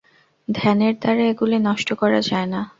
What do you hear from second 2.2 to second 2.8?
যায় না।